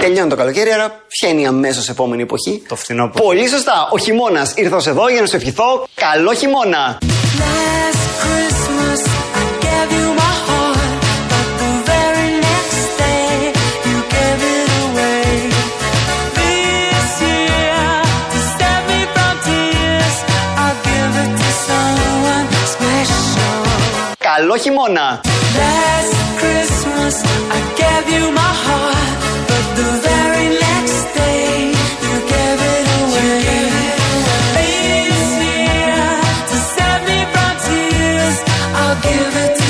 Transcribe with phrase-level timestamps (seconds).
[0.00, 2.62] τελειώνω το καλοκαίρι, άρα ποια είναι η αμέσως επόμενη εποχή.
[2.68, 3.24] Το φθινόπωρο.
[3.24, 3.88] Πολύ σωστά.
[3.90, 5.86] Ο χειμώνας ήρθα εδώ για να σου ευχηθώ.
[5.94, 6.98] Καλό χειμώνα.
[24.18, 25.20] Καλό χειμώνα!
[39.02, 39.63] Give it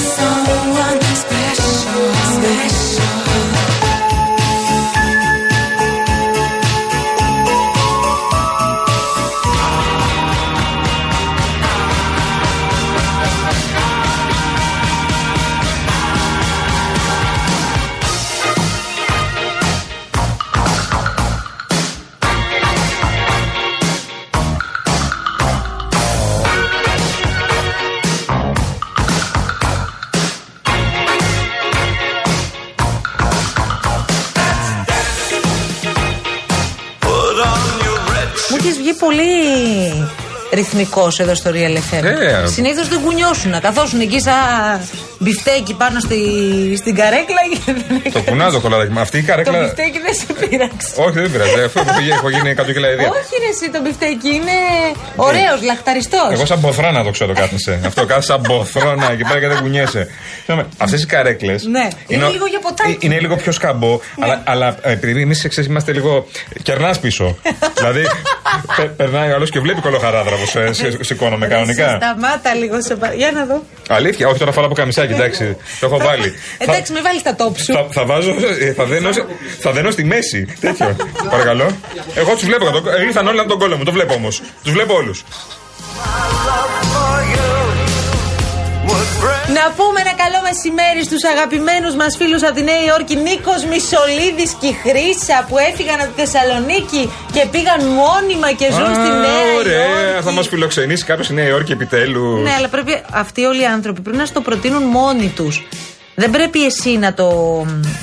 [40.76, 42.04] ρυθμικό εδώ στο Real FM.
[42.04, 42.46] Ε.
[42.46, 43.50] Συνήθως δεν κουνιόσουν.
[43.50, 44.34] Να καθόσουν εκεί σαν
[45.24, 46.18] μπιφτέκι πάνω στη,
[46.80, 47.42] στην καρέκλα.
[47.52, 48.92] και δεν Το κουνά το κωλαράκι.
[48.92, 49.00] μου.
[49.06, 49.58] Αυτή η Το καρέκλα.
[49.62, 50.88] μπιφτέκι δεν σε πείραξε.
[51.04, 51.60] Όχι, δεν πειράζει.
[51.68, 53.08] Αφού έχω πηγαίνει- έχω γίνει 100 κιλά ιδέα.
[53.18, 54.56] Όχι, ρε, εσύ το μπιφτέκι είναι
[55.28, 56.28] ωραίος, λαχταριστός.
[56.36, 57.80] Εγώ σαν πολυθρόνα το ξέρω κάθεσαι.
[57.86, 60.02] Αυτό κάθεσαι σαν πολυθρόνα εκεί πέρα και δεν κουνιέσαι.
[60.78, 61.64] Αυτές οι καρέκλες.
[61.64, 62.96] Ναι, είναι λίγο για ποτάκι.
[63.06, 66.26] Είναι λίγο πιο σκαμπό, αλλά, αλλά ε, επειδή εμείς είμαστε λίγο.
[66.62, 67.36] κερνάς πίσω.
[67.78, 68.02] δηλαδή,
[68.76, 70.46] πε- περνάει ο άλλος και βλέπει κολοχαράδρα πώ
[71.04, 71.86] σηκώνομαι κανονικά.
[71.86, 73.62] Εσύ Σταμάτα λίγο σε πα- Για να δω.
[73.88, 75.56] Αλήθεια, όχι τώρα φορά από καμισάκι, εντάξει.
[75.80, 76.34] Το έχω βάλει.
[76.58, 77.72] Εντάξει, μην βάλεις τα τόπ σου.
[77.72, 79.08] Θα, θα βάζω, ε, θα δένω,
[79.60, 80.56] θα δένω στη μέση.
[80.60, 80.96] Τέτοιο.
[81.30, 81.76] Παρακαλώ.
[82.14, 82.70] Εγώ τους βλέπω.
[82.70, 83.84] το- Ήρθαν όλοι από τον κόλλο μου.
[83.84, 84.42] Το βλέπω όμως.
[84.62, 85.24] Τους βλέπω όλους.
[89.48, 94.52] Να πούμε ένα καλό μεσημέρι στους αγαπημένους μας φίλους από τη Νέα Υόρκη, Νίκος Μισολίδης
[94.60, 97.02] και η Χρύσα που έφυγαν από τη Θεσσαλονίκη
[97.34, 100.22] και πήγαν μόνιμα και ζουν στη Νέα Ωραία, Υόρκη.
[100.26, 102.42] θα μας φιλοξενήσει κάποιος στη Νέα Υόρκη επιτέλους.
[102.42, 105.54] Ναι, αλλά πρέπει αυτοί όλοι οι άνθρωποι πρέπει να στο προτείνουν μόνοι τους.
[106.14, 107.28] Δεν πρέπει εσύ να το.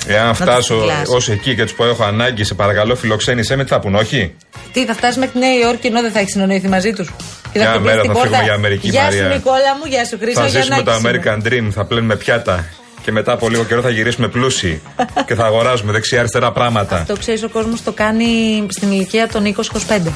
[0.08, 1.08] Εάν να το φτάσω κυκλάς.
[1.08, 4.35] ως εκεί και τους πω έχω ανάγκη, σε παρακαλώ φιλοξένησέ με, τι θα πούν, όχι;
[4.73, 7.12] Τι, θα φτάσεις μέχρι τη Νέα Υόρκη ενώ δεν θα έχεις συνονοηθεί μαζί τους;
[7.52, 8.28] Και Μια χτυπήσει μέρα την θα πόρτα.
[8.30, 9.24] φύγουμε για Αμερική, Γεια Μαρία.
[9.24, 10.42] σου Νικόλα μου, γεια σου Χρύσα.
[10.42, 12.66] θα για ζήσουμε το να έχεις American Dream, θα πλένουμε πιάτα.
[13.04, 14.82] Και μετά από λίγο καιρό θα γυρίσουμε πλούσιοι.
[15.26, 17.04] και θα αγοράζουμε δεξιά-αριστερά πράγματα.
[17.08, 18.28] Το ξέρεις, ο κόσμος το κάνει
[18.70, 20.12] στην ηλικία των 20-25.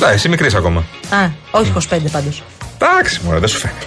[0.00, 0.80] Τα, εσύ μικρής ακόμα.
[1.10, 2.42] Α, όχι 25 πάντως.
[2.78, 3.86] Εντάξει, μωρέ, δεν σου φαίνεται.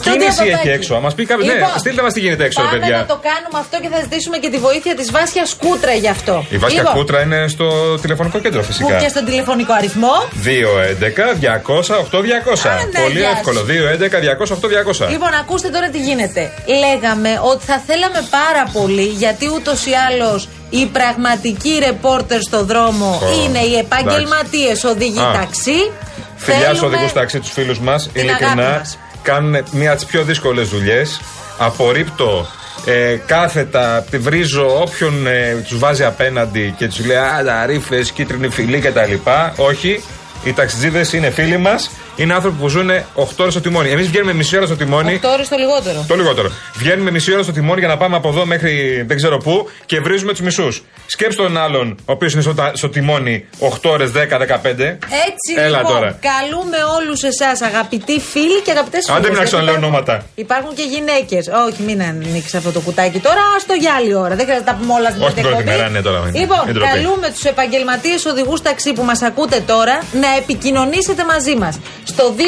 [0.00, 1.46] Τι είναι εσύ εκεί έξω, α μας πει κάποιος.
[1.48, 3.06] Ναι, στείλτε μας τι γίνεται έξω, ρε Λοιπόν, Πάμε παιδιά.
[3.08, 6.34] να το κάνουμε αυτό και θα ζητήσουμε και τη βοήθεια της Βάσιας Κούτρα γι' αυτό.
[6.50, 7.66] Η Βάσια Λοιπόν, Κούτρα είναι στο
[8.02, 8.94] τηλεφωνικό κέντρο Που φυσικά.
[9.02, 10.14] και στον τηλεφωνικό αριθμό.
[10.48, 12.88] 211-200-8200.
[12.92, 13.34] ναι, Πολύ γεια σου.
[13.36, 13.60] εύκολο.
[13.62, 15.06] 211-200-8200.
[15.10, 16.52] Λοιπόν, ακούστε τώρα τι γίνεται.
[16.84, 23.20] Λέγαμε ότι θα θέλαμε πάρα πολύ, γιατί ούτως ή άλλως οι πραγματικοί ρεπόρτερ στο δρόμο
[23.22, 25.30] Ω, είναι οι επαγγελματίες οδηγοί Α.
[25.32, 25.90] ταξί.
[26.36, 28.10] Φιλιά στους Θέλουμε- οδηγούς ταξί, τους φίλους μας.
[28.12, 28.98] Την αγάπη Ειλικρινά μας.
[29.26, 31.20] Κάνουν μία από τις πιο δύσκολες δουλειές.
[31.58, 32.46] Απορρίπτω
[32.84, 38.02] ε, κάθετα, τη βρίζω όποιον ε, τους βάζει απέναντι και τους λέει Α, τα ρήφε,
[38.14, 39.12] κίτρινη φυλή κτλ.
[39.56, 40.02] Όχι.
[40.44, 41.90] Οι ταξιτζίδες είναι φίλοι μας.
[42.16, 43.90] Είναι άνθρωποι που ζουν 8 ώρες στο τιμόνι.
[43.90, 45.20] Εμείς βγαίνουμε μισή ώρα στο τιμόνι.
[45.22, 46.04] 8 ώρες το λιγότερο.
[46.08, 46.50] Το λιγότερο.
[46.74, 50.00] Βγαίνουμε μισή ώρα στο τιμόνι για να πάμε από εδώ μέχρι δεν ξέρω πού και
[50.00, 50.82] βρίζουμε τους μισούς.
[51.06, 54.98] Σκέψτε τον άλλον, ο οποίος είναι στο, τα- στο τιμόνι 8 ώρες, 10, 15.
[55.28, 56.18] Έτσι Έλα λοιπόν, τώρα.
[56.30, 59.18] καλούμε όλους εσάς, αγαπητοί φίλοι και αγαπητές φίλες.
[59.20, 60.24] Άντε μην άρχισα να λέω ονόματα.
[60.34, 61.44] Υπάρχουν και γυναίκες.
[61.68, 63.40] Όχι, μην ανοίξεις αυτό το κουτάκι τώρα.
[63.40, 64.34] Α το για άλλη ώρα.
[64.34, 65.76] Δεν χρειάζεται να τα πούμε όλα στην Όχι την πρώτη εκπομπή.
[65.76, 66.18] μέρα, ναι, τώρα.
[66.34, 66.88] Λοιπόν, Μην ντροπή.
[66.92, 71.78] καλούμε τους επαγγελματίες οδηγούς ταξί που μας ακούτε τώρα να επικοινωνήσετε μαζί μας.
[72.08, 72.40] Στο 211-200-8200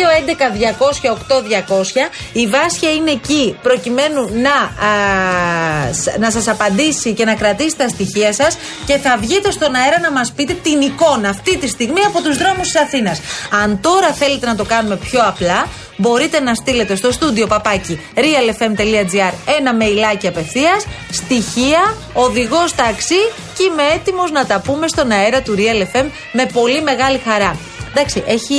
[2.32, 7.88] η Βάσια είναι εκεί προκειμένου να, α, σ- να σας απαντήσει και να κρατήσει τα
[7.88, 8.56] στοιχεία σας
[8.86, 12.36] και θα βγείτε στον αέρα να μας πείτε την εικόνα αυτή τη στιγμή από τους
[12.38, 13.20] δρόμους της Αθήνας.
[13.62, 15.66] Αν τώρα θέλετε να το κάνουμε πιο απλά,
[15.96, 23.20] μπορείτε να στείλετε στο στούντιο παπάκι realfm.gr ένα μεϊλάκι απευθείας, στοιχεία, οδηγός ταξί
[23.56, 27.56] και είμαι έτοιμος να τα πούμε στον αέρα του Real FM με πολύ μεγάλη χαρά.
[27.98, 28.54] Εντάξει, έχει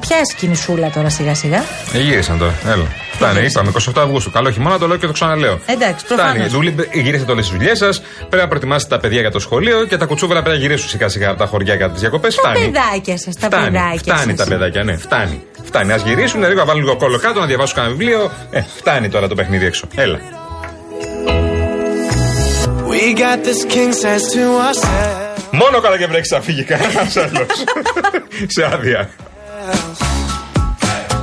[0.00, 1.64] πιάσει κινησούλα τώρα σιγά σιγά.
[1.92, 2.54] Ε, γύρισαν τώρα.
[2.66, 2.84] Έλα.
[3.12, 3.64] Φτάνει, γύρισαν.
[3.66, 4.30] είπαμε 28 Αυγούστου.
[4.30, 5.60] Καλό χειμώνα, το λέω και το ξαναλέω.
[5.66, 6.20] Εντάξει, Φτάνει.
[6.20, 6.50] προφανώς.
[6.52, 8.00] Δουλει- Γυρίσατε όλε τι δουλειές σας.
[8.18, 11.08] Πρέπει να προετοιμάσετε τα παιδιά για το σχολείο και τα κουτσούβερα πρέπει να γυρίσουν σιγά
[11.08, 12.34] σιγά από τα χωριά για τις διακοπές.
[12.34, 12.70] Τα Φτάνει.
[12.70, 14.48] παιδάκια σας, τα Φτάνει, παιδάκια φτάνει σας.
[14.48, 15.42] τα παιδάκια, ναι, φτάνει.
[15.64, 15.92] Φτάνει.
[15.92, 18.30] Α γυρίσουν, λίγο να βάλουν λίγο κόλλο κάτω, να διαβάσουν κανένα βιβλίο.
[18.50, 19.86] Ε, φτάνει τώρα το παιχνίδι έξω.
[19.94, 20.18] Έλα.
[22.92, 25.21] We got this king size to ourselves.
[25.52, 27.64] Μόνο καλά και βρέξει θα φύγει κανένας άλλος.
[28.54, 29.10] Σε άδεια.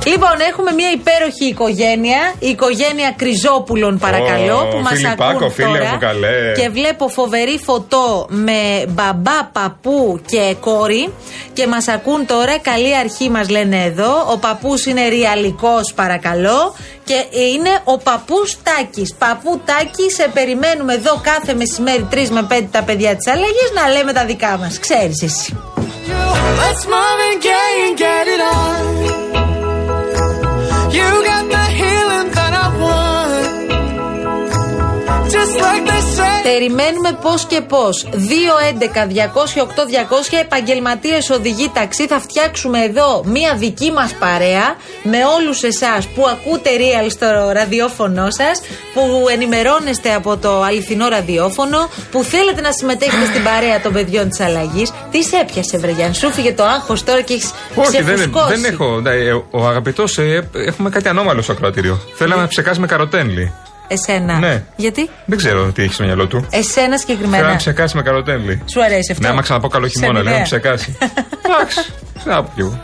[0.06, 2.34] Λοιπόν, έχουμε μια υπέροχη οικογένεια.
[2.38, 5.90] Η οικογένεια Κρυζόπουλων, παρακαλώ, Ω, που μας Φιλιππάκο, ακούν φίλε τώρα.
[5.90, 6.52] μου, καλέ.
[6.56, 11.12] Και βλέπω φοβερή φωτό με μπαμπά, παππού και κόρη.
[11.52, 12.58] Και μας ακούν τώρα.
[12.58, 14.26] Καλή αρχή μας λένε εδώ.
[14.32, 16.74] Ο παππούς είναι ριαλικό, παρακαλώ.
[17.04, 17.24] Και
[17.54, 19.14] είναι ο παππούς Τάκης.
[19.18, 23.88] Παππού Τάκη, σε περιμένουμε εδώ κάθε μεσημέρι 3 με 5 τα παιδιά της αλλαγής να
[23.92, 24.78] λέμε τα δικά μας.
[24.78, 25.56] Ξέρεις εσύ.
[26.62, 28.99] Let's Marvin Gaye and get it on.
[36.52, 38.06] Περιμένουμε πώς και πώς.
[38.12, 38.16] 2-11-208-200
[40.40, 42.06] επαγγελματίες οδηγοί ταξί.
[42.06, 48.30] Θα φτιάξουμε εδώ μία δική μας παρέα με όλους εσάς που ακούτε real στο ραδιόφωνο
[48.30, 48.60] σας,
[48.94, 54.40] που ενημερώνεστε από το αληθινό ραδιόφωνο, που θέλετε να συμμετέχετε στην παρέα των παιδιών της
[54.40, 54.92] αλλαγής.
[55.10, 58.60] Τι σε έπιασε, Βρεγιάν, σου φύγε το άγχος τώρα και έχεις Όχι, δεν, ξεφουσκώσει.
[58.60, 59.00] δεν έχω.
[59.00, 60.18] ναι, ε, Ο αγαπητός,
[60.52, 62.00] έχουμε κάτι ανώμαλο στο ακροατήριο.
[62.14, 63.52] Θέλαμε να ψεκάσουμε καροτένλι.
[63.92, 64.38] Εσένα.
[64.38, 64.62] Ναι.
[64.76, 66.46] Γιατί; Δεν ξέρω τι έχει στο μυαλό του.
[66.50, 67.56] Εσένα Θέλαμε να συγκεκριμένα.
[67.56, 68.62] ψεκάσουμε καροτένλι.
[68.72, 70.42] Σου αρέσει αυτό; Ναι, άμα ξαναπώ καλό χειμώνα, Σαν λέω να ιδέα.
[70.44, 70.98] ψεκάσει.
[71.46, 71.80] Εντάξει.
[72.22, 72.80] Τι να πω κι εγώ.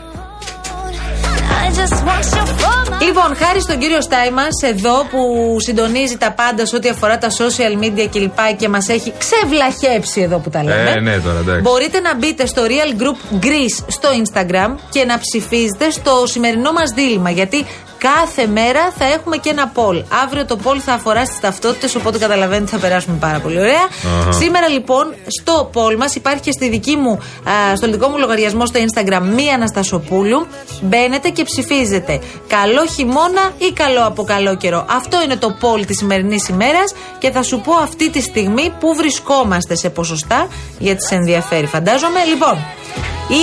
[1.67, 6.31] I just want you for my Λοιπόν, χάρη στον κύριο Στάιμα εδώ που συντονίζει τα
[6.31, 8.39] πάντα σε ό,τι αφορά τα social media κλπ.
[8.57, 10.89] και μας έχει ξεβλαχέψει εδώ που τα λέμε.
[10.95, 11.61] Ε, ναι, τώρα, εντάξει.
[11.61, 16.89] Μπορείτε να μπείτε στο Real Group Greece στο Instagram και να ψηφίζετε στο σημερινό μας
[16.95, 17.29] δίλημα.
[17.29, 17.65] Γιατί
[17.97, 20.03] κάθε μέρα θα έχουμε και ένα poll.
[20.23, 23.87] Αύριο το poll θα αφορά στις ταυτότητες, οπότε καταλαβαίνετε ότι θα περάσουμε πάρα πολύ ωραία.
[24.19, 24.31] Αχα.
[24.31, 28.65] Σήμερα λοιπόν στο poll μας υπάρχει και στη δική μου, α, στο δικό μου λογαριασμό
[28.65, 30.47] στο Instagram μία Αναστασοπούλου.
[30.81, 34.85] Μπαίνετε και ψηφίζετε καλό χειμώνα ή καλό από καλό καιρό.
[34.89, 38.95] Αυτό είναι το poll της σημερινής ημέρας και θα σου πω αυτή τη στιγμή πού
[38.95, 40.47] βρισκόμαστε σε ποσοστά
[40.79, 42.23] γιατί σε ενδιαφέρει, φαντάζομαι.
[42.23, 42.57] Λοιπόν,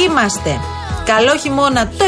[0.05, 0.61] είμαστε
[1.07, 2.05] καλό χειμώνα το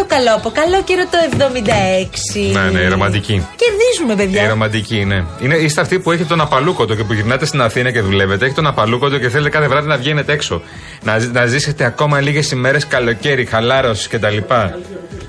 [0.00, 2.52] 24%, καλό από καλό καιρό το 76%.
[2.52, 3.46] Ναι, ναι, η ρομαντική.
[3.56, 4.44] Κερδίζουμε, παιδιά.
[4.44, 5.24] Η ρομαντική, ναι.
[5.40, 8.44] Είναι, είστε αυτοί που έχετε τον απαλούκοτο και που γυρνάτε στην Αθήνα και δουλεύετε.
[8.44, 10.62] Έχετε τον απαλούκοτο και θέλετε κάθε βράδυ να βγαίνετε έξω.
[11.02, 14.36] Να, ζ- να ζήσετε ακόμα λίγες ημέρες καλοκαίρι, χαλάρωση κτλ.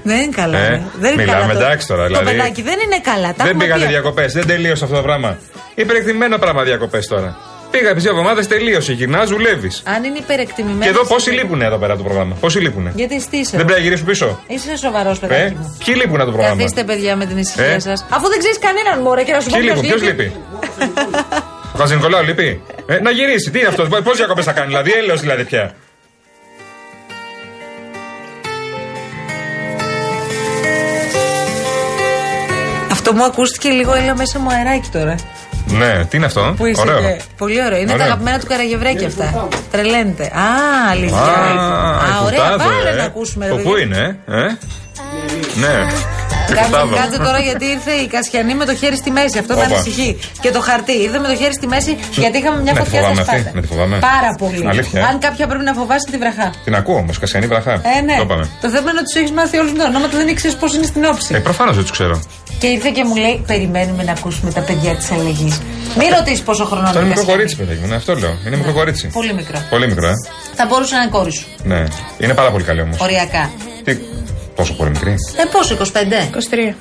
[0.04, 0.58] Δεν είναι καλά.
[0.58, 0.82] Ε, ρε.
[1.00, 1.54] δεν είναι μιλάμε καλά.
[1.54, 2.26] το- εντάξει τώρα, Το δηλαδή.
[2.38, 3.28] παιδάκι δεν είναι καλά.
[3.28, 3.90] Τα Δεν έχουμε πήγατε πει.
[3.92, 5.38] διακοπές, δεν τελείωσε αυτό το πράγμα.
[5.76, 7.38] Υπερεκτημένο πράγμα διακοπές τώρα.
[7.72, 8.94] Πήγα επί δύο εβδομάδες, τελείωσε.
[8.94, 9.72] Γυρνά, δουλεύει.
[9.84, 10.84] Αν είναι υπερεκτιμημένο.
[10.84, 12.36] Και εδώ πόσοι λείπουν εδώ πέρα από το πρόγραμμα.
[12.40, 12.92] Πόσοι λείπουν.
[12.96, 13.58] Γιατί στήσε.
[13.58, 14.40] Δεν πρέπει να γυρίσουν πίσω.
[14.48, 15.78] Είσαι σοβαρός, Ε, παιδάκι μου.
[15.86, 17.80] ποιοι λείπουν από το πρόγραμμα; Καθίστε, παιδιά, με την ησυχία Ε.
[17.80, 18.06] σας.
[18.10, 20.32] Αφού δεν ξέρεις κανέναν, μωρέ, και να σου πω Ποιοι ποιος λείπουν, ποιος λείπει.
[21.74, 25.20] Ο Χαζηνικολάου λείπει; Ε, να γυρίσει, τι είναι αυτός, πώς διακοπές θα κάνει, δηλαδή, έλεος
[25.20, 25.76] δηλαδή πια.
[32.92, 35.16] Αυτό μου ακούστηκε λίγο, έλα μέσα μου αεράκι τώρα.
[35.78, 37.00] Ναι, τι είναι αυτό; Πού είσαι Ωραίο.
[37.00, 37.78] και- Πολύ ωραίο.
[37.78, 38.06] Είναι τα Ωραίο.
[38.06, 39.48] αγαπημένα του Καραγευρέκια αυτά.
[39.72, 40.24] Τρελαίνεται.
[40.24, 40.46] Α,
[40.92, 41.18] αλήθεια.
[41.18, 42.40] Α, ωραία.
[42.40, 42.96] κουτάδο, Βάλε ε.
[42.96, 43.46] να ακούσουμε.
[43.46, 43.70] ρε Από παιδί.
[43.70, 44.58] Πού είναι, ε; ε;
[45.60, 45.88] Ναι.
[46.56, 46.96] Κάτσε, Κουτάδο.
[46.96, 49.38] κάτσε τώρα γιατί ήρθε η Κασιανή με το χέρι στη μέση.
[49.44, 49.76] Αυτό με Όπα.
[49.76, 50.10] ανησυχεί.
[50.42, 50.96] Και το χαρτί.
[51.06, 53.40] Ήρθε με το χέρι στη μέση γιατί είχαμε μια Με τη φωτιά στα φοβάμαι αυτή,
[53.42, 53.52] σπάτα.
[53.56, 53.98] με τη φοβάμαι.
[54.12, 54.62] Πάρα πολύ.
[54.74, 55.04] Αλήθεια, ε.
[55.10, 56.48] Αν κάποια πρέπει να φοβάσει τη βραχά.
[56.64, 57.74] Την ακούω όμως, Κασιανή Βραχά.
[57.98, 58.16] Ε, ναι.
[58.16, 58.46] Το είπαμε.
[58.62, 61.04] Το θέμα είναι ότι τους έχεις μάθει όλους τα ονόματα, δεν ήξερες πώς είναι στην
[61.12, 61.36] όψη.
[61.36, 62.16] Ε, προφανώς δεν τους ξέρω.
[62.60, 65.52] Και ήρθε και μου λέει: Περιμένουμε να ακούσουμε τα παιδιά της αλλαγή.
[65.98, 67.16] Μην ρωτήσεις πόσο χρόνο Αυτό είναι είναι.
[67.18, 68.34] μικρό κορίτσι, παιδάκι μου, ναι, αυτό λέω.
[68.48, 69.08] Είναι μικρό κορίτσι.
[69.08, 69.58] Πολύ μικρό.
[69.70, 70.14] Πολύ μικρό, ε.
[70.56, 71.46] Θα μπορούσε να είναι κόρη σου.
[71.64, 71.84] Ναι.
[72.18, 73.00] Είναι πάρα πολύ καλή όμως.
[73.00, 73.50] Οριακά.
[73.84, 73.98] Τι...
[74.56, 76.30] Πόσο πολύ μικρή; Ε, πόσο, 25.
[76.32, 76.76] 23.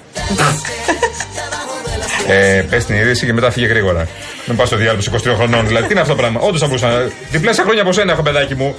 [2.28, 4.08] Ε, Πες την είδηση και μετά φύγε γρήγορα.
[4.46, 5.66] Μην πας στο διάλογο 23 χρονών.
[5.66, 7.10] Δηλαδή, τι είναι αυτό το πράγμα; Όντως θα μπορούσα να.
[7.30, 8.74] Διπλάσια χρόνια από σένα έχω παιδάκι μου.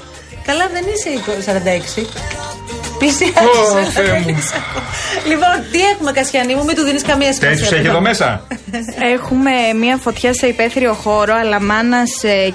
[0.46, 1.10] Καλά, δεν είσαι
[1.46, 2.06] 46.
[3.02, 3.34] Πλησιάζει.
[3.88, 4.36] Ω, Θεέ μου.
[5.32, 7.50] λοιπόν, τι έχουμε, Κασιανή μου, μην του δίνεις καμία σημασία.
[7.50, 7.90] Τέτοιου έχει παιδό.
[7.90, 8.48] εδώ μέσα;
[9.16, 12.04] Έχουμε μία φωτιά σε υπαίθριο χώρο Αλαμάνα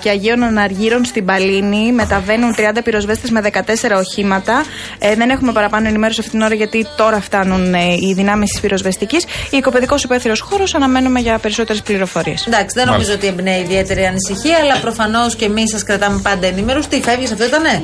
[0.01, 1.93] και Αγίων Αναργύρων στην Παλίνη.
[1.93, 4.65] Μεταβαίνουν 30 πυροσβέστες με 14 οχήματα.
[4.99, 8.61] Ε, δεν έχουμε παραπάνω ενημέρωση αυτήν την ώρα γιατί τώρα φτάνουν ε, οι δυνάμεις της
[8.61, 9.25] πυροσβεστικής.
[9.51, 12.47] Οικοπαιδικός υπαίθριος χώρος αναμένουμε για περισσότερες πληροφορίες.
[12.47, 13.29] Εντάξει, δεν νομίζω Μάλιστα.
[13.29, 16.81] ότι εμπνέει ιδιαίτερη ανησυχία, αλλά προφανώς και εμείς σας κρατάμε πάντα ενημέρου.
[16.81, 17.83] Τι φεύγεις, αυτό ήτανε;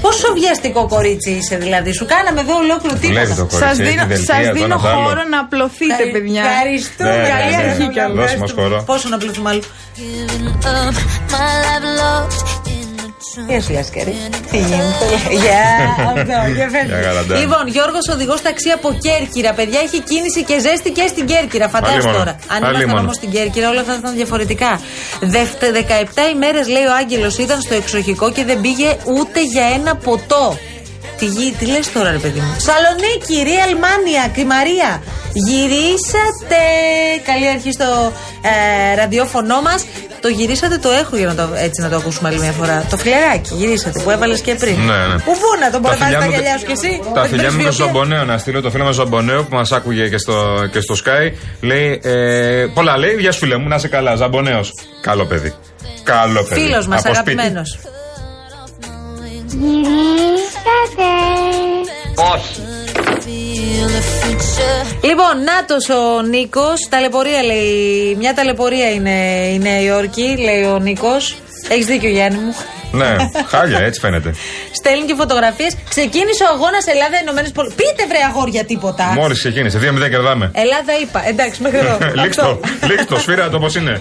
[0.00, 1.92] Πόσο βιαστικό κορίτσι είσαι, δηλαδή.
[1.92, 3.52] Σου κάναμε εδώ ολόκληρο Δουλεύει το τίποτα.
[3.52, 3.58] κορίτσι.
[3.64, 5.00] Σας έχει δίνω, δελτία, σας το δίνω ένα το άλλο.
[5.04, 6.42] χώρο να απλωθείτε, παιδιά.
[6.50, 7.16] Ευχαριστούμε.
[7.22, 7.70] Ναι, Καλή ναι, ναι.
[7.70, 8.16] αρχή κιόλας.
[8.20, 8.76] Δώσε μας χώρο.
[8.90, 9.62] Πόσο να πληθούμε άλλο.
[9.98, 10.96] giving up
[11.34, 12.40] my life lost
[12.74, 13.48] in the trunk.
[13.48, 14.14] Γεια σου, Λάσκαρη.
[14.50, 15.06] Τι γίνεται;
[15.42, 15.62] Γεια,
[16.08, 16.86] αυτό, για φεύγει.
[16.92, 17.34] Γεια, γαλαντά.
[17.42, 19.52] Λοιπόν, Γιώργος οδηγός ταξί από Κέρκυρα.
[19.58, 21.68] Παιδιά, έχει κίνηση και ζέστη και στην Κέρκυρα.
[21.68, 22.16] Φαντάζομαι μόνο.
[22.18, 22.32] τώρα.
[22.54, 23.00] Αν Πάλι ήμασταν μόνο.
[23.00, 24.80] όμως στην Κέρκυρα, όλα θα ήταν διαφορετικά.
[25.20, 29.96] Δευτε- 17 ημέρες, λέει ο Άγγελος, ήταν στο εξοχικό και δεν πήγε ούτε για ένα
[29.96, 30.58] ποτό.
[31.22, 35.02] Τι, γη- τι λες τώρα ρε παιδί μου Σαλονίκη, Real Mania, Κρυμαρία
[35.32, 36.62] Γυρίσατε
[37.26, 38.12] Καλή αρχή στο
[38.92, 39.84] ε, ραδιόφωνο μας
[40.20, 42.86] Το γυρίσατε το έχω για να το, έτσι να το ακούσουμε άλλη μια φορά.
[42.90, 44.76] Το φιλεράκι γυρίσατε που έβαλες και πριν.
[44.78, 45.14] Ναι, ναι.
[45.26, 47.36] Πού βούνα, τον μπορείς να φιλιά τα μου- γυαλιά σου κι εσύ; Τα με την
[47.36, 47.82] φιλιά μου και στο πρεσβειοποίηση.
[47.82, 50.34] Ζαμπονέο να στείλω το φίλο μας Ζαμπονέο που μας άκουγε και στο,
[50.72, 51.32] και στο Sky.
[51.60, 54.14] Λέει, ε, πολλά λέει, γεια σου φίλε μου, να είσαι καλά.
[54.14, 54.60] Ζαμπονέο.
[55.02, 55.54] Καλό παιδί.
[56.02, 56.60] Καλό παιδί.
[56.60, 57.30] Φίλος μας, Από σπίτι.
[57.40, 57.78] αγαπημένος.
[63.24, 65.04] Feel the future.
[65.04, 66.88] Λοιπόν, νάτος ο Νίκος.
[66.88, 68.14] Ταλαιπωρία λέει.
[68.18, 69.10] Μια ταλαιπωρία είναι
[69.54, 71.36] η Νέα Υόρκη, λέει ο Νίκος.
[71.68, 72.54] Έχεις δίκιο, Γιάννη μου.
[72.92, 73.16] Ναι,
[73.48, 74.34] χάλια, έτσι φαίνεται.
[74.72, 75.76] Στέλνει και φωτογραφίες.
[75.88, 77.86] Ξεκίνησε ο αγώνας Ελλάδα-Ηνωμένε Πολιτείε.
[77.86, 79.04] Πείτε βρε αγόρια τίποτα.
[79.04, 80.50] Μόλις ξεκίνησε, 2-0 κερδάμε.
[80.54, 81.28] Ελλάδα είπα.
[81.28, 81.98] Εντάξει, μέχρι εδώ.
[82.22, 82.86] Λίξτο, Αυτό.
[82.86, 84.00] λίξτο, σφύρα το πώς είναι.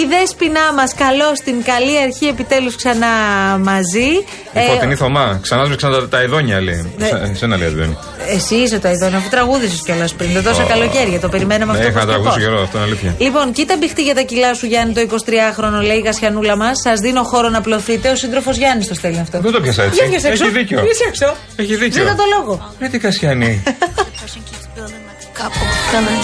[0.00, 3.06] Η δέσποινά μας, καλώ στην καλή αρχή, επιτέλους ξανά
[3.60, 4.08] μαζί.
[4.52, 6.92] Η Ε, φωτεινή Θωμά, ξανά σβήξαν τα, τα ειδόνια, λέει.
[6.98, 7.06] Ναι.
[7.06, 7.96] Σε- Σένα λέει Αντώνη.
[8.28, 10.30] εσύ είσαι το ειδόνιο, αφού τραγούδισες κιόλας πριν.
[10.32, 10.66] Δεν τόσα Ω.
[10.66, 11.20] καλοκαίρια.
[11.20, 11.90] Το περιμέναμε Ναι, αυτό.
[11.90, 12.44] είχα να πως και τραγουδήσω πως.
[12.44, 13.14] καιρό, αυτό είναι αλήθεια.
[13.18, 16.80] Λοιπόν, κοίτα μπηχτή για τα κιλά σου, Γιάννη, το 23χρονο, λέει η Γασιανούλα μας.
[16.84, 18.10] Σας δίνω χώρο να πλωθείτε.
[18.10, 19.40] Ο σύντροφος Γιάννης το στέλνει αυτό.
[19.40, 19.94] Δεν το πιάσα έτσι.
[19.98, 20.44] Για βγες έξω.
[20.44, 20.80] Έχει δίκιο.
[20.80, 21.34] Βγες έξω.
[21.56, 22.02] Έχει δίκιο.
[22.02, 22.72] Ζήτα το λόγο.
[22.80, 23.62] Ρε τι Κασιανή.
[24.24, 26.22] Ocean keeps building like a cup overfilling.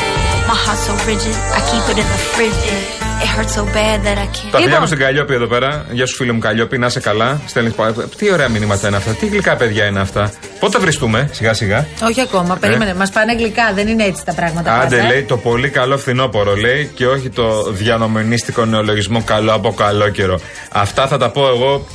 [0.50, 2.99] My heart's so rigid, I keep it in the fridge.
[3.22, 4.50] It hurts so bad that I can't.
[4.50, 4.78] Τα φιλιά Λοιπόν.
[4.80, 5.86] μου στην Καλλιόπη εδώ πέρα.
[5.90, 7.40] Γεια σου φίλε μου Καλλιόπη, να είσαι καλά.
[7.46, 9.10] Στέλνεις πα- Τι ωραία μηνύματα είναι αυτά.
[9.12, 10.32] Τι γλυκά παιδιά είναι αυτά.
[10.60, 11.86] Πότε θα βριστούμε, σιγά σιγά.
[12.08, 12.94] Όχι ακόμα, περίμενε.
[12.94, 14.70] Μας πάνε γλυκά, δεν είναι έτσι τα πράγματα.
[14.70, 14.74] Ε.
[14.74, 15.12] Άντε πάντα, ε.
[15.12, 20.40] λέει το πολύ καλό φθινόπωρο λέει και όχι το διανομενίστικο νεολογισμό καλό από καλό καιρό.
[20.72, 21.86] Αυτά θα τα πω εγώ.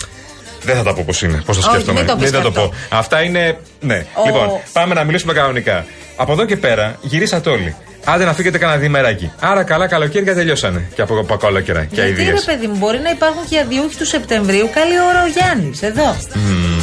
[0.64, 1.42] Δεν θα τα πω πώς είναι.
[1.46, 2.00] Πώς το Όχι, σκέφτομαι.
[2.00, 2.76] μην το πεις δεν θα και το αυτό.
[2.90, 2.98] πω.
[2.98, 3.58] Αυτά είναι.
[3.80, 4.06] Ναι.
[4.14, 5.86] Ο- Λοιπόν, πάμε να μιλήσουμε κανονικά.
[6.16, 7.76] Από εδώ και πέρα γυρίσατε όλοι.
[8.08, 9.32] Άντε να φύγετε κανένα διημεράκι.
[9.40, 10.82] Άρα καλά καλοκαίρια τελειώσανε.
[10.96, 11.80] Και από, από καλό καιρά.
[11.84, 12.44] Και Γιατί ρε αηδίες.
[12.44, 14.70] παιδί μου, μπορεί να υπάρχουν και αδιούχοι του Σεπτεμβρίου.
[14.74, 16.16] Καλή ώρα ο Γιάννης, εδώ.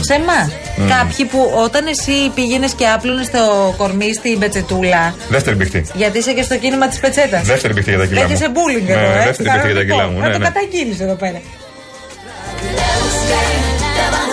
[0.00, 0.40] Σε εμά.
[0.88, 5.14] Κάποιοι που όταν εσύ πήγαινες και άπλωνες το κορμί στην πετσετούλα.
[5.28, 5.86] Δεύτερη μπιχτή.
[5.94, 7.42] Γιατί είσαι και στο κίνημα της πετσέτας.
[7.46, 8.26] Δεύτερη μπιχτή για τα κιλά μου.
[8.30, 9.24] Έχεσαι μπούλινγκ Ναι, εδώ, ε.
[9.24, 10.18] δεύτερη μπιχτή για τα κιλά μου.
[10.18, 10.44] Να Ναι, το ναι.
[10.44, 11.40] καταγγείλει εδώ πέρα.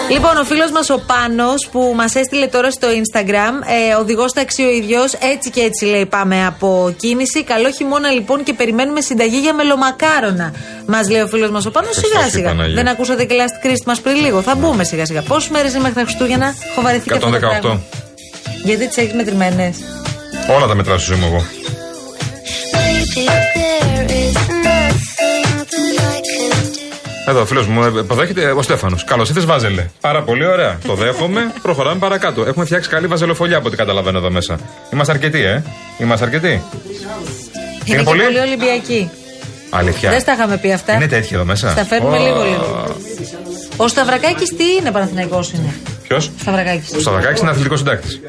[0.10, 3.54] Λοιπόν, ο φίλος μας ο Πάνος που μας έστειλε τώρα στο Instagram,
[3.90, 7.44] ε, οδηγός ταξί ο ίδιος, έτσι και έτσι λέει: Πάμε από κίνηση.
[7.44, 10.54] Καλό χειμώνα λοιπόν και περιμένουμε συνταγή για μελομακάρονα.
[10.86, 12.48] Μας λέει ο φίλος μας ο Πάνος Χριστός σιγά η σιγά.
[12.48, 12.76] Παναγία.
[12.76, 14.42] Δεν ακούσατε και last Christmas πριν λίγο.
[14.42, 15.22] Θα μπούμε σιγά σιγά.
[15.22, 17.30] Πόσε μέρε είναι μέχρι τα Χριστούγεννα, έχω βαρεθεί και αυτό.
[17.30, 17.40] το 118.
[17.40, 17.82] πράγμα.
[18.64, 19.78] Γιατί τις έχεις μετρημένες;
[20.56, 21.46] Όλα τα μετράω στη ζωή μου εγώ.
[27.30, 29.04] Εδώ, φίλος μου, ε, υποδέχεται ο Στέφανος.
[29.04, 29.86] Καλώς ήρθες, Βάζελε.
[30.02, 30.78] Πάρα πολύ ωραία.
[30.88, 31.52] Το δέχομαι.
[31.62, 32.46] Προχωράμε παρακάτω.
[32.46, 34.60] Έχουμε φτιάξει καλή βαζελοφολιά από ό,τι καταλαβαίνω εδώ μέσα.
[34.94, 35.64] Είμαστε αρκετοί, ε.
[35.98, 36.62] Είμαστε αρκετοί.
[37.86, 39.10] Είναι, και πολύ; πολύ Ολυμπιακή.
[39.70, 40.10] Αλήθεια.
[40.10, 40.94] Δεν στα είχαμε πει αυτά.
[40.94, 41.70] Είναι τέτοια εδώ μέσα.
[41.70, 42.96] Στα φέρνουμε Ω, λίγο λίγο.
[43.78, 45.74] Ο Σταυρακάκης τι είναι, Παναθηναϊκός είναι;
[46.08, 46.94] Ποιος; Σταυρακάκης.
[46.96, 48.20] Ο Σταυρακάκης είναι αθλητικός συντάκτης.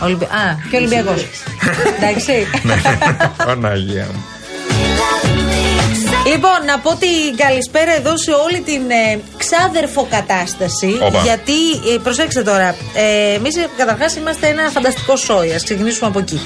[0.00, 0.24] Ολυμπι...
[0.24, 0.28] Α,
[0.70, 1.26] και Ολυμπιακός.
[1.98, 2.46] Εντάξει.
[2.62, 2.74] Ναι.
[3.44, 4.24] Παναγία μου.
[6.26, 10.98] Λοιπόν, να πω την καλησπέρα εδώ σε όλη την ε, ξάδερφο κατάσταση.
[11.02, 11.20] Όπα.
[11.22, 11.60] Γιατί,
[11.94, 15.52] ε, προσέξτε τώρα, ε, εμείς καταρχάς είμαστε ένα φανταστικό σόι.
[15.52, 16.40] Α ξεκινήσουμε από εκεί.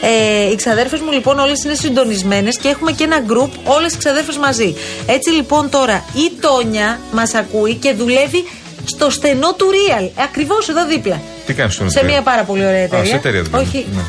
[0.00, 3.98] Ε, οι ξαδέρφες μου λοιπόν όλες είναι συντονισμένες και έχουμε και ένα γκρουπ όλες οι
[3.98, 4.74] ξαδέρφες μαζί.
[5.06, 8.44] Έτσι λοιπόν τώρα η Τόνια μας ακούει και δουλεύει
[8.84, 10.10] στο στενό του Real.
[10.14, 11.20] Ακριβώς εδώ δίπλα.
[11.46, 13.04] Τι κάνεις στον Σε μια πάρα πολύ ωραία εταιρεία.
[13.04, 13.64] Α, σε εταιρεία δηλαδή.
[13.64, 13.86] Όχι.
[13.94, 14.02] Ναι.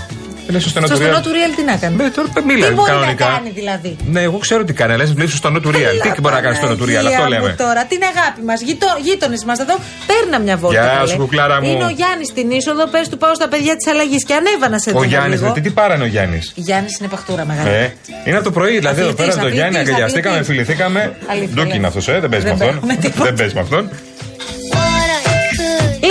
[0.48, 1.22] Λες στο στενό Στο του στενό Real.
[1.24, 3.26] του Real τι να κάνει; Ναι, τώρα μίλα τι μπορεί κανονικά.
[3.26, 4.96] να κάνει δηλαδή; Ναι, εγώ ξέρω τι κάνει.
[4.98, 5.96] Λες, βλέπει στο στενό του Real.
[6.16, 7.50] Τι μπορεί να κάνει στο στενό του Real, Παναγία αυτό μου λέμε.
[7.66, 8.60] Τώρα, την αγάπη μας.
[9.06, 9.76] Γείτονες είμαστε εδώ.
[10.10, 10.82] Παίρνα μια βόλτα.
[10.82, 11.10] Γεια καλέ.
[11.12, 11.70] σου, κουκλάρα μου.
[11.72, 12.84] Είναι ο Γιάννης στην είσοδο.
[12.94, 15.52] Πες του πάω στα παιδιά της αλλαγής και ανέβανα σε Ο δούμε Γιάννης, λίγο.
[15.54, 17.70] τι, τι πάρανε ο Γιάννης; Γιάννης είναι παχτούρα μεγάλη.
[17.70, 17.94] Ε,
[18.26, 20.54] είναι από το πρωί, δηλαδή εδώ Αθλητής, πέρα το Γιάννη αθλητής, αγκαλιαστήκαμε, αθλητής.
[20.66, 21.02] φιληθήκαμε.
[21.32, 21.88] Αλήθεια, Ντούκι είναι λέω.
[21.88, 22.68] αυτός, ε, δεν παίζει με Δεν αυτόν.
[22.80, 23.24] παίρνουμε τίποτα.
[23.24, 23.84] Δεν παίζει με αυτόν.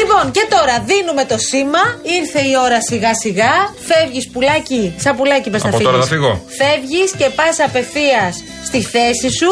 [0.04, 0.12] What I could.
[0.24, 1.84] Λοιπόν, και τώρα δίνουμε το σήμα.
[2.18, 3.52] Ήρθε η ώρα σιγά σιγά.
[3.88, 5.90] Φεύγεις πουλάκι, σαν πουλάκι πες θα Από φύγεις.
[5.92, 6.32] τώρα θα φύγω.
[6.60, 8.32] Φεύγεις και πας απευθείας
[8.68, 9.50] στη θέση σου.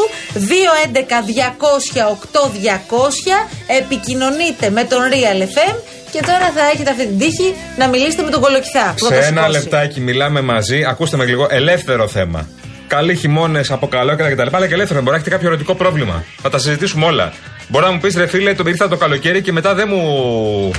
[0.52, 3.36] 211-200-8200.
[3.80, 5.74] Επικοινωνείτε με τον Real FM.
[6.12, 8.94] Και τώρα θα έχετε αυτή την τύχη να μιλήσετε με τον Κολοκυθά.
[8.96, 9.58] που θα Σε το ένα σηκώσει.
[9.58, 10.84] λεπτάκι μιλάμε μαζί.
[10.84, 12.48] Ακούστε με λίγο ελεύθερο θέμα.
[12.86, 14.98] Καλοί χειμώνες από καλό και τα λοιπά, αλλά και ελεύθερο.
[15.00, 16.24] Μπορεί να έχετε κάποιο ερωτικό πρόβλημα.
[16.42, 17.32] Θα τα συζητήσουμε όλα.
[17.72, 20.70] Μπορεί να μου πεις ρε φίλε, το ήρθα το καλοκαίρι και μετά δεν μου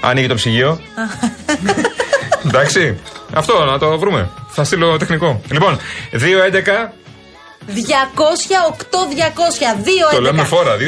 [0.00, 0.80] ανοίγει το ψυγείο.
[2.46, 2.98] Εντάξει.
[3.34, 4.28] Αυτό να το βρούμε.
[4.48, 5.40] Θα στείλω τεχνικό.
[5.50, 5.78] Λοιπόν,
[6.12, 6.16] 2.11.
[6.16, 7.72] 200-8200.
[10.10, 10.14] 211.
[10.14, 10.80] Το λέμε φόρα, 211.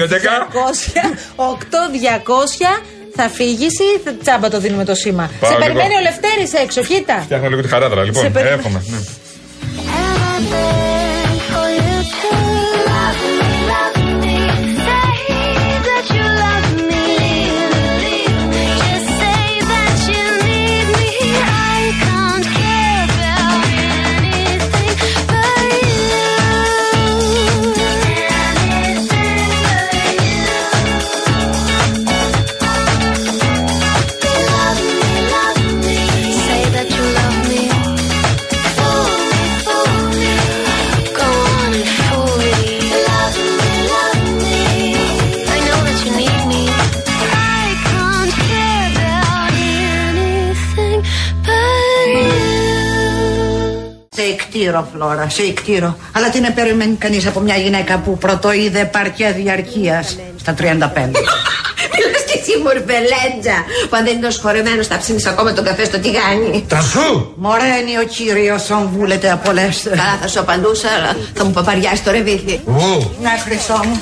[2.77, 2.83] 200-8200.
[3.17, 5.31] Θα φύγει ή θα- τσάμπα το δίνουμε το σήμα.
[5.41, 5.67] Πάω Σε λίγο.
[5.73, 7.21] περιμένει ο Λευτέρης έξω, κοίτα.
[7.23, 8.03] Φτιάχνω λίγο τη χαράδρα.
[8.03, 8.83] Λοιπόν, Σε περι- έρχομαι.
[8.87, 8.99] Ναι.
[54.83, 55.97] Εκτήρω, Φλόρα, σε εκτήρω.
[56.13, 60.63] Αλλά τι να περιμένει κανείς από μια γυναίκα που πρωτοείδε παρκέ διαρκείας στα 35.
[61.95, 63.57] Μιλάς και εσύ μορβελέντζα
[63.89, 67.33] Που αν δεν είναι ως χορεμένος θα ψήνεις ακόμα τον καφέ στο τηγάνι Τρανσού!
[67.37, 69.89] Μωρένει ο κύριος, ον βούλετε απολέστε.
[69.89, 73.11] Καλά θα σου απαντούσα αλλά θα μου παπαριάσει το ρεβίθι Ου!
[73.23, 74.01] Ναι, χρυσό μου.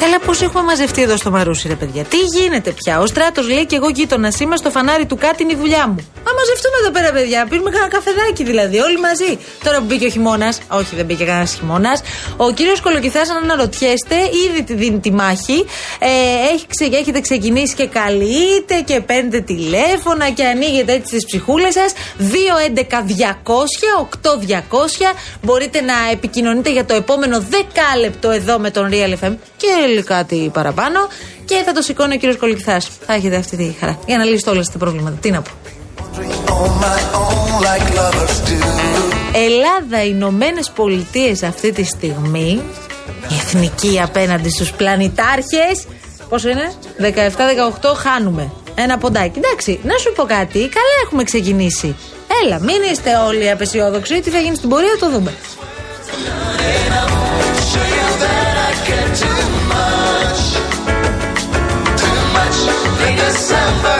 [0.00, 3.66] Καλά, πώς έχουμε μαζευτεί εδώ στο Μαρούσι, ρε παιδιά; Τι γίνεται πια; Ο στράτος λέει
[3.66, 5.96] και εγώ γείτονας είμαι στο φανάρι του κάτι είναι η δουλειά μου.
[6.46, 7.40] Α μαζευτούμε εδώ πέρα, παιδιά.
[7.50, 9.30] Πίνουμε κανένα καφεδάκι δηλαδή, όλοι μαζί.
[9.64, 12.00] Τώρα που μπήκε ο χειμώνας, όχι δεν μπήκε κανένας χειμώνας.
[12.36, 14.14] Ο κύριος Κολοκυθάς, αν αναρωτιέστε,
[14.46, 15.58] ήδη τη δίνει τη μάχη.
[15.98, 16.08] Ε,
[16.52, 21.92] έχει ξε- έχετε ξεκινήσει και καλείτε και παίρνετε τηλέφωνα και ανοίγετε έτσι τις ψυχούλες σας.
[22.18, 25.14] 2-11-200-8-200.
[25.42, 31.08] Μπορείτε να επικοινωνείτε για το επόμενο δεκάλεπτο εδώ με τον Real FM και κάτι παραπάνω.
[31.44, 32.88] Και θα το σηκώνει ο κύριος Κολοκυθάς.
[33.06, 33.98] Θα έχετε αυτή τη χαρά.
[34.06, 35.16] Για να λύσετε όλα αυτά τα προβλήματα.
[35.20, 35.50] Τι να πω.
[39.32, 42.62] Ελλάδα, Ηνωμένε Πολιτείε αυτή τη στιγμή,
[43.28, 45.86] η εθνική απέναντι στους πλανητάρχες,
[46.28, 48.52] πόσο είναι, 17-18 χάνουμε.
[48.74, 49.38] Ένα ποντάκι.
[49.38, 51.96] Εντάξει, να σου πω κάτι, καλά έχουμε ξεκινήσει.
[52.44, 55.32] Έλα, μην είστε όλοι απεσιόδοξοι, τι θα γίνει στην πορεία το δούμε.
[62.98, 63.95] There's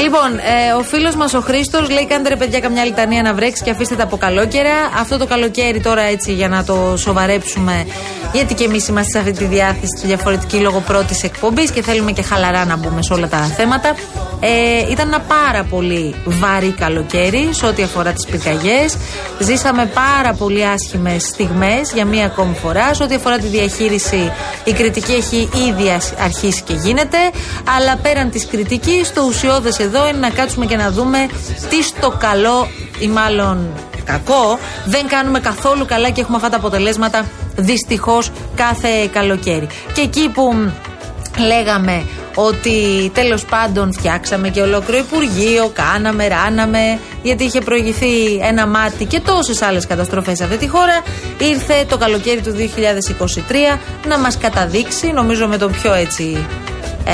[0.00, 3.62] Λοιπόν, ε, ο φίλος μας ο Χρήστος λέει: Κάντε ρε παιδιά καμιά λιτανία να βρέξει
[3.62, 4.74] και αφήστε τα από καλόκαιρα.
[4.98, 7.86] Αυτό το καλοκαίρι τώρα έτσι για να το σοβαρέψουμε,
[8.32, 12.12] γιατί και εμείς είμαστε σε αυτή τη διάθεση τη διαφορετική λόγω πρώτης εκπομπής και θέλουμε
[12.12, 13.94] και χαλαρά να μπούμε σε όλα τα θέματα.
[14.40, 18.96] Ε, ήταν ένα πάρα πολύ βαρύ καλοκαίρι σε ό,τι αφορά τις πυρκαγιές.
[19.38, 22.94] Ζήσαμε πάρα πολύ άσχημες στιγμές για μία ακόμη φορά.
[22.94, 24.32] Σε ό,τι αφορά τη διαχείριση,
[24.64, 27.16] η κριτική έχει ήδη ας- αρχίσει και γίνεται.
[27.76, 31.18] Αλλά πέραν της κριτικής, το ουσιώδες εδώ είναι να κάτσουμε και να δούμε
[31.70, 33.68] τι στο καλό ή μάλλον
[34.08, 39.66] κακό δεν κάνουμε καθόλου καλά και έχουμε αυτά τα αποτελέσματα δυστυχώς κάθε καλοκαίρι.
[39.92, 40.70] Και εκεί που μ,
[41.40, 49.04] λέγαμε ότι τέλος πάντων φτιάξαμε και ολόκληρο Υπουργείο, κάναμε, ράναμε, γιατί είχε προηγηθεί ένα μάτι
[49.04, 51.02] και τόσες άλλες καταστροφές σε αυτή τη χώρα.
[51.38, 52.54] Ήρθε το καλοκαίρι του
[53.74, 56.46] 2023 να μας καταδείξει, νομίζω με τον πιο έτσι
[57.04, 57.12] ε,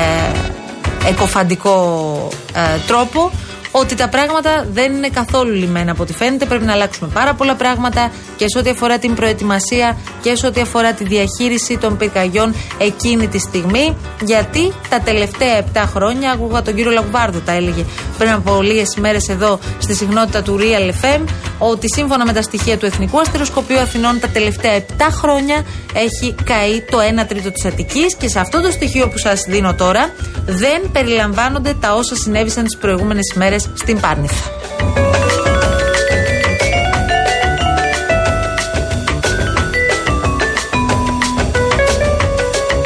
[1.08, 3.30] εκοφαντικό ε, τρόπο,
[3.76, 6.44] ότι τα πράγματα δεν είναι καθόλου λιμένα από ό,τι φαίνεται.
[6.44, 10.60] Πρέπει να αλλάξουμε πάρα πολλά πράγματα και σε ό,τι αφορά την προετοιμασία και σε ό,τι
[10.60, 13.96] αφορά τη διαχείριση των πυρκαγιών εκείνη τη στιγμή.
[14.20, 17.84] Γιατί τα τελευταία 7 χρόνια, άκουγα τον κύριο Λαγβάρδο τα έλεγε
[18.18, 21.24] πριν από λίγες ημέρες εδώ στη συχνότητα του Real FM,
[21.58, 26.80] ότι σύμφωνα με τα στοιχεία του Εθνικού Αστεροσκοπείου Αθηνών τα τελευταία 7 χρόνια έχει καεί
[26.90, 30.10] το 1 τρίτο της Αττικής και σε αυτό το στοιχείο που σας δίνω τώρα
[30.46, 34.50] δεν περιλαμβάνονται τα όσα συνέβησαν τις προηγούμενες ημέρες στην Πάρνηθα.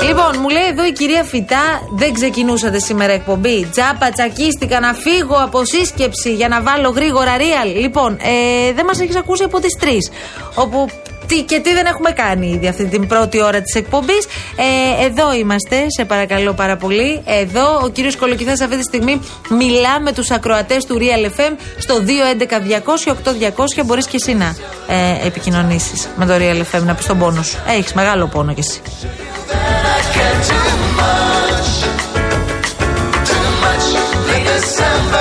[0.09, 3.67] Λοιπόν, μου λέει εδώ η κυρία Φυτά, δεν ξεκινούσατε σήμερα εκπομπή.
[3.73, 7.77] Τζάπα, τσακίστηκα να φύγω από σύσκεψη για να βάλω γρήγορα real.
[7.81, 10.11] Λοιπόν, ε, δεν μας έχεις ακούσει από τις 3.
[10.55, 10.89] Όπου
[11.29, 14.27] τι και τι δεν έχουμε κάνει ήδη αυτή την πρώτη ώρα της εκπομπής.
[14.57, 17.23] Ε, εδώ είμαστε, σε παρακαλώ πάρα πολύ.
[17.25, 21.95] Εδώ ο κύριος Κολοκυθάς αυτή τη στιγμή μιλά με τους ακροατές του Real FM στο
[23.81, 23.85] 211-200-8200.
[23.85, 27.59] Μπορείς και εσύ να ε, επικοινωνήσεις με το Real FM, να πεις τον πόνο σου.
[27.69, 28.81] Έχεις μεγάλο πόνο κι εσύ.
[34.49, 35.18] Yes,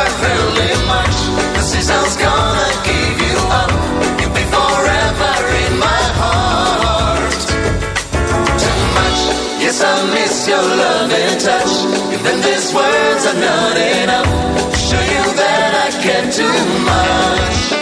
[10.47, 12.13] miss your love and touch.
[12.13, 16.53] Even these words are not enough show you that I care too
[16.85, 17.76] much.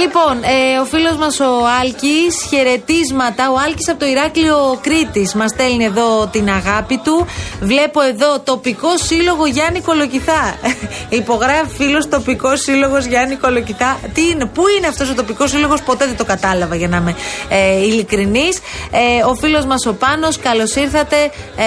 [0.00, 1.50] Λοιπόν, ε, ο φίλος μας ο
[1.80, 3.50] Άλκης, χαιρετίσματα.
[3.50, 7.26] Ο Άλκης από το Ηράκλειο Κρήτης μας στέλνει εδώ την αγάπη του.
[7.60, 10.54] Βλέπω εδώ τοπικό σύλλογο Γιάννη Κολοκυθά.
[11.20, 13.98] Υπογράφει φίλος τοπικός σύλλογος Γιάννη Κολοκυθά.
[14.14, 17.14] Τι είναι, πού είναι αυτός ο τοπικός σύλλογος, ποτέ δεν το κατάλαβα για να είμαι
[17.48, 18.58] ε, ειλικρινής.
[18.90, 21.16] Ε, ο φίλος μας ο Πάνος, καλώς ήρθατε.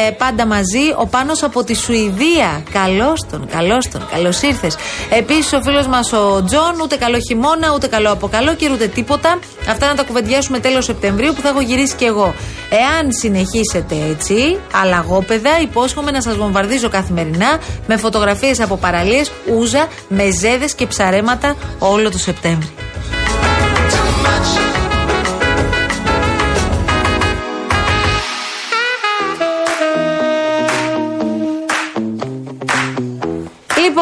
[0.08, 0.94] Ε, πάντα μαζί.
[0.98, 2.64] Ο Πάνος από τη Σουηδία.
[2.72, 4.76] Καλώς τον, καλώς τον, καλώς ήρθες.
[5.10, 8.88] Επίσης ο φίλος μας ο Τζον, ούτε καλό χειμώνα, ούτε καλό από καλό καιρό, ούτε
[8.88, 9.40] τίποτα.
[9.70, 12.34] Αυτά να τα κουβεντιάσουμε τέλος Σεπτεμβρίου που θα έχω γυρίσει κι εγώ.
[12.70, 20.74] Εάν συνεχίσετε έτσι, παλιόπαιδα, υπόσχομαι να σας βομβαρδίζω καθημερινά με φωτογραφίες από παραλίες, ούζα, μεζέδες
[20.74, 22.85] και ψαρέματα όλο το Σεπτέμβρη.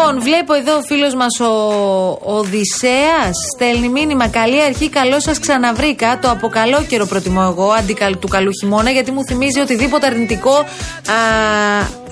[0.06, 4.28] Λοιπόν, βλέπω εδώ ο φίλος μας ο Οδυσσέας στέλνει μήνυμα.
[4.28, 6.20] Καλή αρχή, καλό σας ξαναβρήκα.
[6.22, 10.06] Το από καλό καιρό προτιμώ εγώ αντί καλ- του καλού χειμώνα γιατί μου θυμίζει οτιδήποτε
[10.06, 10.56] αρνητικό.
[10.58, 10.63] Α,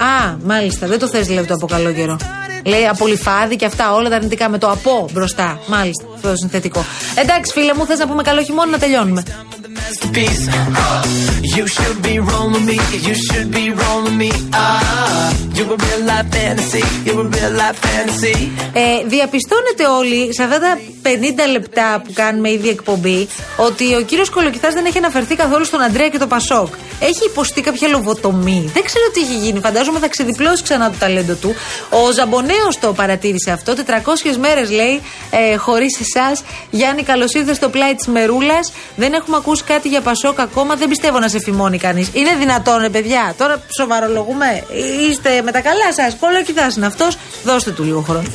[0.06, 2.18] α μάλιστα, δεν το θες λέει το από καλό καιρό.
[2.66, 5.60] Λέει απολυφάδι και αυτά, όλα τα αρνητικά με το από μπροστά.
[5.68, 6.86] Μάλιστα, αυτό το συνθετικό.
[7.16, 9.24] Εντάξει, φίλε μου, θες να πούμε καλό χειμώνα να τελειώνουμε.
[9.78, 10.44] Masterpiece.
[11.58, 12.78] You should be rolling me.
[13.08, 14.32] You should be rolling me.
[14.54, 16.84] Ah, you a real life fantasy.
[17.06, 18.36] You a real life fantasy.
[18.74, 21.08] Ε, διαπιστώνετε όλοι σε αυτά τα 50
[21.52, 26.10] λεπτά που κάνουμε ήδη εκπομπή ότι ο κύριος Κολοκυθάς δεν έχει αναφερθεί καθόλου στον Αντρέα
[26.10, 26.74] και το Πασόκ.
[27.00, 28.70] Έχει υποστεί κάποια λοβοτομή.
[28.74, 29.60] Δεν ξέρω τι έχει γίνει.
[29.60, 31.56] Φαντάζομαι θα ξεδιπλώσει ξανά το ταλέντο του.
[31.90, 33.74] Ο Ζαμπονέος το παρατήρησε αυτό.
[33.74, 36.44] 400 μέρες λέει ε, χωρίς εσάς.
[36.70, 38.72] Γιάννη, καλώς ήρθες στο πλάι της Μερούλας.
[38.96, 40.76] Δεν έχουμε ακούσει κάτι για Πασόκ ακόμα.
[40.76, 42.10] Δεν πιστεύω να σε φημώνει κανείς.
[42.14, 43.34] Είναι δυνατόν, ρε παιδιά.
[43.38, 44.64] Τώρα σοβαρολογούμε.
[45.10, 46.16] Είστε με τα καλά σας.
[46.20, 47.18] Κολοκυθά είναι αυτός.
[47.44, 48.30] Δώστε του λίγο χρόνο.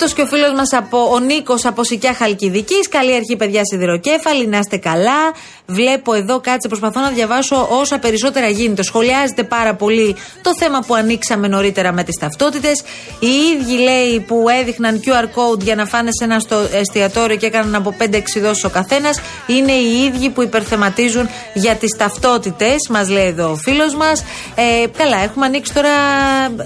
[0.00, 2.88] Νάτο και ο φίλος μας από ο Νίκος από Σικιά Χαλκιδικής.
[2.88, 4.46] Καλή αρχή, παιδιά σιδηροκέφαλη.
[4.46, 5.32] Να είστε καλά.
[5.66, 8.82] Βλέπω εδώ, κάτσε, προσπαθώ να διαβάσω όσα περισσότερα γίνεται.
[8.82, 12.82] Σχολιάζεται πάρα πολύ το θέμα που ανοίξαμε νωρίτερα με τις ταυτότητες.
[13.18, 17.46] Οι ίδιοι λέει που έδειχναν QR code για να φάνε σε ένα στο εστιατόριο και
[17.46, 19.20] έκαναν από 5-6 δόσεις ο καθένας.
[19.46, 22.76] Είναι οι ίδιοι που υπερθεματίζουν για τις ταυτότητες.
[22.90, 24.24] Μας λέει εδώ ο φίλος μας.
[24.54, 25.90] Ε, καλά, έχουμε ανοίξει τώρα.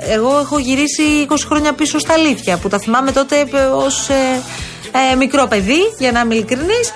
[0.09, 4.09] Εγώ έχω γυρίσει 20 χρόνια πίσω στα αλήθεια που τα θυμάμαι τότε ως
[5.12, 6.92] ε, μικρό παιδί, για να είμαι ειλικρινής,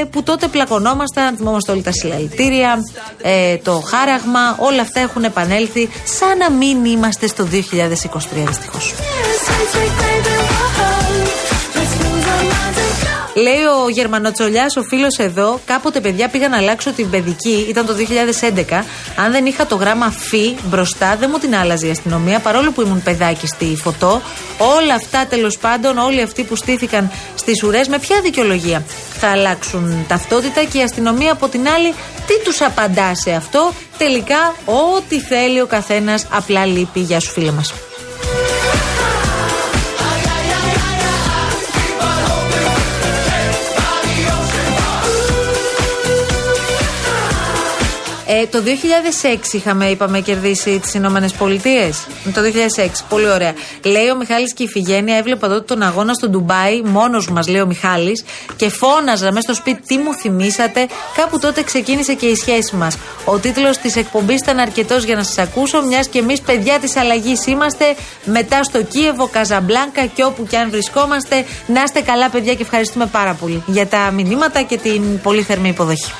[0.00, 2.78] ε, που τότε πλακωνόμασταν, θυμόμαστε όλοι τα συλλαλητήρια,
[3.22, 8.94] ε, το χάραγμα, όλα αυτά έχουν επανέλθει σαν να μην είμαστε στο 2023 δυστυχώς.
[13.42, 17.94] Λέει ο Γερμανοτσολιάς, ο φίλος εδώ, κάποτε παιδιά πήγα να αλλάξω την παιδική, ήταν το
[17.94, 18.84] 2011.
[19.16, 22.82] Αν δεν είχα το γράμμα φι μπροστά, δεν μου την άλλαζε η αστυνομία, παρόλο που
[22.82, 24.22] ήμουν παιδάκι στη φωτό.
[24.58, 28.84] Όλα αυτά τέλος πάντων, όλοι αυτοί που στήθηκαν στις ουρές, με ποια δικαιολογία
[29.18, 31.94] θα αλλάξουν ταυτότητα και η αστυνομία από την άλλη,
[32.26, 37.00] τι τους απαντά σε αυτό; Τελικά, ό,τι θέλει ο καθένας, απλά λείπει.
[37.00, 37.72] Γεια σου, φίλε μας.
[48.30, 52.06] Ε, το 2006 είχαμε, είπαμε, κερδίσει τις Ηνωμένες Πολιτείες.
[52.34, 53.04] Το 2006.
[53.08, 53.52] Πολύ ωραία.
[53.84, 57.60] Λέει ο Μιχάλης και η Φιγένεια, έβλεπα τότε τον αγώνα στο Ντουμπάι, μόνος μας, λέει
[57.60, 58.24] ο Μιχάλης,
[58.56, 60.86] και φώναζα μέσα στο σπίτι τι μου θυμήσατε.
[61.16, 62.96] Κάπου τότε ξεκίνησε και η σχέση μας.
[63.24, 66.96] Ο τίτλος της εκπομπής ήταν αρκετός για να σας ακούσω, μιας και εμείς παιδιά της
[66.96, 67.84] αλλαγής είμαστε.
[68.24, 71.44] Μετά στο Κίεβο, Καζαμπλάνκα και όπου και αν βρισκόμαστε.
[71.66, 75.68] Να είστε καλά, παιδιά, και ευχαριστούμε πάρα πολύ για τα μηνύματα και την πολύ θερμή
[75.68, 76.12] υποδοχή.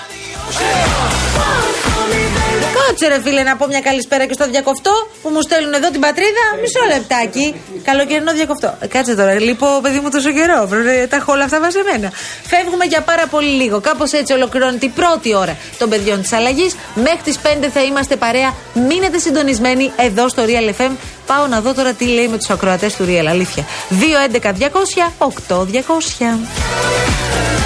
[2.88, 4.90] Κάτσε ρε φίλε να πω μια καλησπέρα και στο διακοφτό
[5.22, 6.44] που μου στέλνουν εδώ την πατρίδα.
[6.60, 7.54] Μισό λεπτάκι.
[7.84, 8.76] Καλοκαιρινό διακοφτό.
[8.80, 10.66] Ε, Κάτσε τώρα, λείπω παιδί μου τόσο καιρό.
[10.68, 12.12] Πρέπει, Τα έχω όλα αυτά μαζεμένα.
[12.46, 13.80] Φεύγουμε για πάρα πολύ λίγο.
[13.80, 16.76] Κάπως έτσι ολοκληρώνει την πρώτη ώρα των παιδιών της αλλαγής.
[16.94, 18.54] Μέχρι τις 5 θα είμαστε παρέα.
[18.88, 20.90] Μείνετε συντονισμένοι εδώ στο Real FM.
[21.26, 23.26] Πάω να δω τώρα τι λέει με τους ακροατές του Real.
[23.28, 23.64] Αλήθεια.
[23.90, 27.57] 2 11 200 8 200.